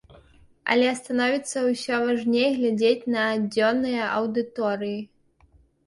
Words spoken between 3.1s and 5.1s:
на дзённыя аўдыторыі.